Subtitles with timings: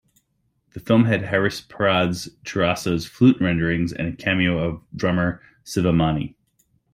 [0.73, 6.33] The film had Hariprasad Chaurasia's flute rendering and a cameo of drummer Sivamani.